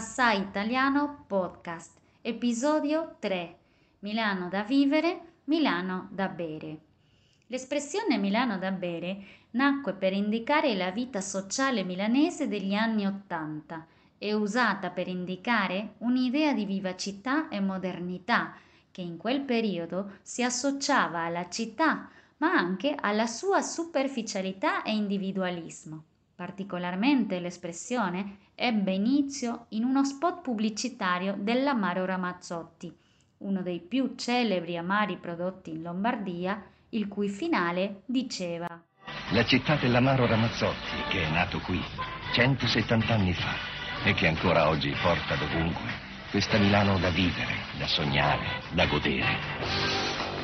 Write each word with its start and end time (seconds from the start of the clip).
Assai 0.00 0.40
Italiano 0.40 1.24
Podcast, 1.26 1.98
episodio 2.22 3.16
3. 3.18 3.56
Milano 3.98 4.48
da 4.48 4.62
vivere, 4.62 5.40
Milano 5.44 6.08
da 6.10 6.28
bere. 6.28 6.78
L'espressione 7.48 8.16
Milano 8.16 8.56
da 8.56 8.70
bere 8.70 9.22
nacque 9.50 9.92
per 9.92 10.14
indicare 10.14 10.74
la 10.74 10.90
vita 10.90 11.20
sociale 11.20 11.84
milanese 11.84 12.48
degli 12.48 12.72
anni 12.72 13.04
Ottanta 13.04 13.86
e 14.16 14.32
usata 14.32 14.88
per 14.88 15.06
indicare 15.06 15.96
un'idea 15.98 16.54
di 16.54 16.64
vivacità 16.64 17.50
e 17.50 17.60
modernità 17.60 18.54
che 18.90 19.02
in 19.02 19.18
quel 19.18 19.42
periodo 19.42 20.12
si 20.22 20.42
associava 20.42 21.24
alla 21.24 21.50
città, 21.50 22.08
ma 22.38 22.54
anche 22.54 22.96
alla 22.98 23.26
sua 23.26 23.60
superficialità 23.60 24.82
e 24.82 24.92
individualismo. 24.92 26.04
Particolarmente 26.40 27.38
l'espressione 27.38 28.38
ebbe 28.54 28.92
inizio 28.92 29.66
in 29.70 29.84
uno 29.84 30.06
spot 30.06 30.40
pubblicitario 30.40 31.36
dell'amaro 31.38 32.06
Ramazzotti, 32.06 32.90
uno 33.40 33.60
dei 33.60 33.80
più 33.80 34.14
celebri 34.16 34.78
amari 34.78 35.18
prodotti 35.18 35.72
in 35.72 35.82
Lombardia, 35.82 36.64
il 36.88 37.08
cui 37.08 37.28
finale 37.28 38.00
diceva 38.06 38.66
La 39.32 39.44
città 39.44 39.74
dell'amaro 39.74 40.24
Ramazzotti, 40.26 40.96
che 41.10 41.24
è 41.24 41.30
nato 41.30 41.58
qui 41.58 41.78
170 42.32 43.12
anni 43.12 43.34
fa 43.34 43.52
e 44.08 44.14
che 44.14 44.26
ancora 44.26 44.70
oggi 44.70 44.94
porta 45.02 45.34
dovunque 45.36 45.92
questa 46.30 46.56
Milano 46.56 46.98
da 46.98 47.10
vivere, 47.10 47.52
da 47.76 47.86
sognare, 47.86 48.62
da 48.72 48.86
godere. 48.86 49.36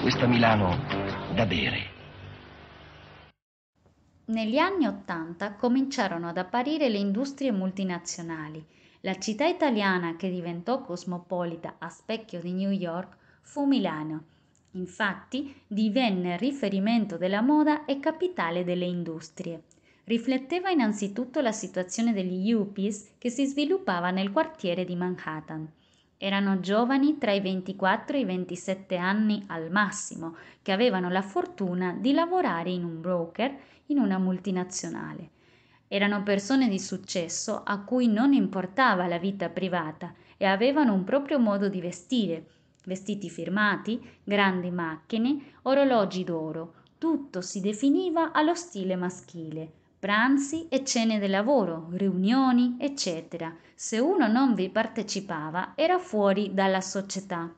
Questa 0.00 0.26
Milano 0.26 0.76
da 1.34 1.46
bere. 1.46 1.93
Negli 4.26 4.56
anni 4.56 4.86
Ottanta 4.86 5.52
cominciarono 5.52 6.28
ad 6.28 6.38
apparire 6.38 6.88
le 6.88 6.96
industrie 6.96 7.52
multinazionali. 7.52 8.64
La 9.02 9.18
città 9.18 9.46
italiana 9.46 10.16
che 10.16 10.30
diventò 10.30 10.80
cosmopolita 10.80 11.74
a 11.78 11.90
specchio 11.90 12.40
di 12.40 12.52
New 12.54 12.70
York 12.70 13.18
fu 13.42 13.66
Milano. 13.66 14.24
Infatti 14.72 15.54
divenne 15.66 16.38
riferimento 16.38 17.18
della 17.18 17.42
moda 17.42 17.84
e 17.84 18.00
capitale 18.00 18.64
delle 18.64 18.86
industrie. 18.86 19.64
Rifletteva 20.04 20.70
innanzitutto 20.70 21.42
la 21.42 21.52
situazione 21.52 22.14
degli 22.14 22.48
yuppies 22.48 23.16
che 23.18 23.28
si 23.28 23.44
sviluppava 23.44 24.10
nel 24.10 24.32
quartiere 24.32 24.86
di 24.86 24.96
Manhattan. 24.96 25.70
Erano 26.16 26.60
giovani 26.60 27.18
tra 27.18 27.32
i 27.32 27.40
24 27.40 28.16
e 28.16 28.20
i 28.20 28.24
27 28.24 28.96
anni 28.96 29.44
al 29.48 29.70
massimo, 29.70 30.36
che 30.62 30.72
avevano 30.72 31.10
la 31.10 31.22
fortuna 31.22 31.92
di 31.92 32.12
lavorare 32.12 32.70
in 32.70 32.84
un 32.84 33.00
broker 33.00 33.54
in 33.86 33.98
una 33.98 34.18
multinazionale. 34.18 35.30
Erano 35.88 36.22
persone 36.22 36.68
di 36.68 36.78
successo 36.78 37.62
a 37.64 37.80
cui 37.80 38.08
non 38.08 38.32
importava 38.32 39.06
la 39.06 39.18
vita 39.18 39.48
privata 39.48 40.14
e 40.36 40.46
avevano 40.46 40.94
un 40.94 41.04
proprio 41.04 41.38
modo 41.38 41.68
di 41.68 41.80
vestire, 41.80 42.46
vestiti 42.84 43.28
firmati, 43.28 44.00
grandi 44.22 44.70
macchine, 44.70 45.54
orologi 45.62 46.24
d'oro, 46.24 46.74
tutto 46.98 47.42
si 47.42 47.60
definiva 47.60 48.32
allo 48.32 48.54
stile 48.54 48.96
maschile, 48.96 49.72
pranzi 50.04 50.66
e 50.68 50.84
cene 50.84 51.18
del 51.18 51.30
lavoro, 51.30 51.88
riunioni, 51.92 52.76
eccetera. 52.78 53.56
Se 53.74 53.98
uno 53.98 54.26
non 54.28 54.52
vi 54.52 54.68
partecipava 54.68 55.72
era 55.74 55.98
fuori 55.98 56.52
dalla 56.52 56.82
società. 56.82 57.50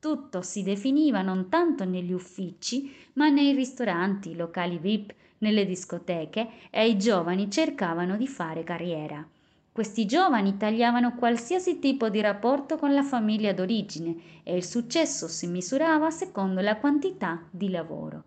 Tutto 0.00 0.42
si 0.42 0.64
definiva 0.64 1.22
non 1.22 1.48
tanto 1.48 1.84
negli 1.84 2.10
uffici, 2.10 2.92
ma 3.12 3.28
nei 3.28 3.52
ristoranti, 3.52 4.34
locali 4.34 4.78
VIP, 4.78 5.14
nelle 5.38 5.64
discoteche 5.64 6.48
e 6.70 6.88
i 6.88 6.98
giovani 6.98 7.48
cercavano 7.48 8.16
di 8.16 8.26
fare 8.26 8.64
carriera. 8.64 9.24
Questi 9.70 10.06
giovani 10.06 10.56
tagliavano 10.56 11.14
qualsiasi 11.14 11.78
tipo 11.78 12.08
di 12.08 12.20
rapporto 12.20 12.78
con 12.78 12.94
la 12.94 13.04
famiglia 13.04 13.52
d'origine 13.52 14.42
e 14.42 14.56
il 14.56 14.64
successo 14.64 15.28
si 15.28 15.46
misurava 15.46 16.10
secondo 16.10 16.60
la 16.62 16.78
quantità 16.78 17.44
di 17.48 17.70
lavoro. 17.70 18.24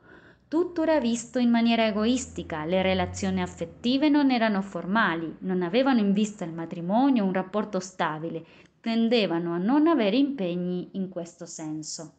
Tutto 0.49 0.81
era 0.81 0.99
visto 0.99 1.37
in 1.37 1.51
maniera 1.51 1.85
egoistica, 1.85 2.65
le 2.65 2.81
relazioni 2.81 3.39
affettive 3.39 4.09
non 4.09 4.31
erano 4.31 4.63
formali, 4.63 5.35
non 5.41 5.61
avevano 5.61 5.99
in 5.99 6.11
vista 6.11 6.43
il 6.43 6.53
matrimonio, 6.53 7.23
un 7.23 7.33
rapporto 7.33 7.79
stabile, 7.79 8.43
tendevano 8.81 9.53
a 9.53 9.59
non 9.59 9.85
avere 9.85 10.17
impegni 10.17 10.89
in 10.93 11.07
questo 11.07 11.45
senso. 11.45 12.13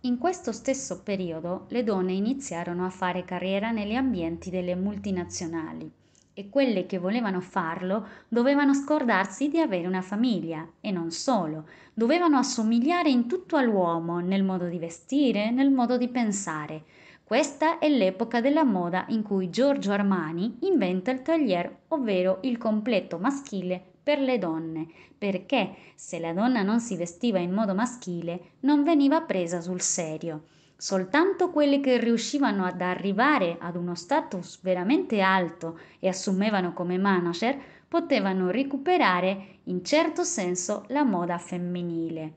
In 0.00 0.16
questo 0.16 0.52
stesso 0.52 1.02
periodo 1.02 1.66
le 1.68 1.84
donne 1.84 2.14
iniziarono 2.14 2.86
a 2.86 2.90
fare 2.90 3.26
carriera 3.26 3.70
negli 3.70 3.94
ambienti 3.94 4.48
delle 4.48 4.74
multinazionali 4.74 5.92
e 6.34 6.48
quelle 6.48 6.86
che 6.86 6.98
volevano 6.98 7.40
farlo 7.40 8.06
dovevano 8.28 8.74
scordarsi 8.74 9.48
di 9.48 9.60
avere 9.60 9.86
una 9.86 10.02
famiglia 10.02 10.66
e 10.80 10.90
non 10.90 11.10
solo, 11.10 11.66
dovevano 11.92 12.38
assomigliare 12.38 13.10
in 13.10 13.26
tutto 13.26 13.56
all'uomo, 13.56 14.20
nel 14.20 14.42
modo 14.42 14.66
di 14.66 14.78
vestire, 14.78 15.50
nel 15.50 15.70
modo 15.70 15.96
di 15.96 16.08
pensare. 16.08 16.84
Questa 17.22 17.78
è 17.78 17.88
l'epoca 17.88 18.40
della 18.40 18.64
moda 18.64 19.06
in 19.08 19.22
cui 19.22 19.50
Giorgio 19.50 19.92
Armani 19.92 20.58
inventa 20.62 21.10
il 21.10 21.22
taglier, 21.22 21.78
ovvero 21.88 22.38
il 22.42 22.58
completo 22.58 23.18
maschile 23.18 23.82
per 24.02 24.18
le 24.18 24.38
donne, 24.38 24.86
perché 25.16 25.74
se 25.94 26.18
la 26.18 26.32
donna 26.32 26.62
non 26.62 26.80
si 26.80 26.96
vestiva 26.96 27.38
in 27.38 27.52
modo 27.52 27.74
maschile 27.74 28.52
non 28.60 28.82
veniva 28.82 29.22
presa 29.22 29.60
sul 29.60 29.80
serio. 29.80 30.42
Soltanto 30.82 31.50
quelle 31.50 31.78
che 31.78 31.96
riuscivano 31.96 32.64
ad 32.64 32.80
arrivare 32.80 33.56
ad 33.60 33.76
uno 33.76 33.94
status 33.94 34.60
veramente 34.62 35.20
alto 35.20 35.78
e 36.00 36.08
assumevano 36.08 36.72
come 36.72 36.98
manager 36.98 37.56
potevano 37.86 38.50
recuperare 38.50 39.58
in 39.66 39.84
certo 39.84 40.24
senso 40.24 40.84
la 40.88 41.04
moda 41.04 41.38
femminile. 41.38 42.32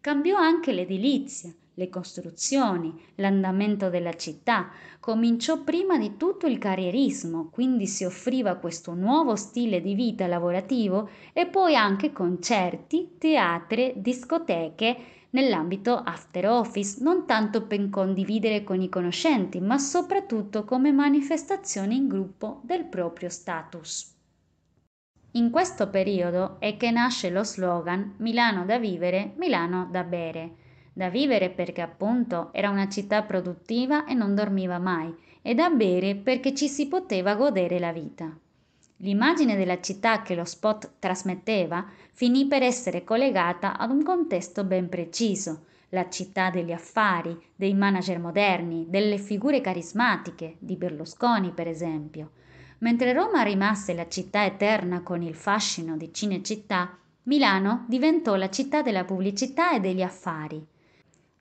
Cambiò 0.00 0.36
anche 0.38 0.70
l'edilizia 0.70 1.52
le 1.80 1.88
costruzioni, 1.88 2.94
l'andamento 3.16 3.88
della 3.88 4.12
città. 4.12 4.70
Cominciò 5.00 5.62
prima 5.62 5.96
di 5.96 6.18
tutto 6.18 6.46
il 6.46 6.58
carrierismo, 6.58 7.48
quindi 7.50 7.86
si 7.86 8.04
offriva 8.04 8.56
questo 8.56 8.92
nuovo 8.92 9.34
stile 9.34 9.80
di 9.80 9.94
vita 9.94 10.26
lavorativo 10.26 11.08
e 11.32 11.46
poi 11.46 11.74
anche 11.74 12.12
concerti, 12.12 13.16
teatri, 13.16 13.94
discoteche 13.96 14.96
nell'ambito 15.30 15.96
after 15.96 16.48
office, 16.48 17.02
non 17.02 17.24
tanto 17.24 17.66
per 17.66 17.88
condividere 17.88 18.62
con 18.62 18.82
i 18.82 18.90
conoscenti, 18.90 19.58
ma 19.60 19.78
soprattutto 19.78 20.64
come 20.64 20.92
manifestazione 20.92 21.94
in 21.94 22.08
gruppo 22.08 22.60
del 22.64 22.84
proprio 22.84 23.30
status. 23.30 24.18
In 25.34 25.50
questo 25.50 25.88
periodo 25.88 26.56
è 26.58 26.76
che 26.76 26.90
nasce 26.90 27.30
lo 27.30 27.44
slogan 27.44 28.16
Milano 28.18 28.66
da 28.66 28.78
vivere, 28.78 29.32
Milano 29.36 29.88
da 29.90 30.02
bere 30.02 30.68
da 30.92 31.08
vivere 31.08 31.50
perché 31.50 31.80
appunto 31.80 32.50
era 32.52 32.70
una 32.70 32.88
città 32.88 33.22
produttiva 33.22 34.04
e 34.04 34.14
non 34.14 34.34
dormiva 34.34 34.78
mai, 34.78 35.14
e 35.42 35.54
da 35.54 35.70
bere 35.70 36.16
perché 36.16 36.54
ci 36.54 36.68
si 36.68 36.88
poteva 36.88 37.34
godere 37.34 37.78
la 37.78 37.92
vita. 37.92 38.36
L'immagine 38.98 39.56
della 39.56 39.80
città 39.80 40.20
che 40.22 40.34
lo 40.34 40.44
spot 40.44 40.92
trasmetteva 40.98 41.86
finì 42.12 42.46
per 42.46 42.62
essere 42.62 43.02
collegata 43.02 43.78
ad 43.78 43.90
un 43.90 44.02
contesto 44.02 44.64
ben 44.64 44.90
preciso, 44.90 45.64
la 45.90 46.08
città 46.08 46.50
degli 46.50 46.72
affari, 46.72 47.36
dei 47.56 47.74
manager 47.74 48.18
moderni, 48.18 48.86
delle 48.88 49.18
figure 49.18 49.60
carismatiche, 49.60 50.56
di 50.58 50.76
Berlusconi 50.76 51.50
per 51.52 51.66
esempio. 51.66 52.32
Mentre 52.78 53.12
Roma 53.12 53.42
rimase 53.42 53.94
la 53.94 54.08
città 54.08 54.44
eterna 54.44 55.02
con 55.02 55.22
il 55.22 55.34
fascino 55.34 55.96
di 55.96 56.12
Cinecittà, 56.12 56.96
Milano 57.24 57.84
diventò 57.88 58.36
la 58.36 58.48
città 58.50 58.82
della 58.82 59.04
pubblicità 59.04 59.72
e 59.72 59.80
degli 59.80 60.02
affari. 60.02 60.64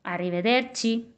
Arrivederci. 0.01 1.13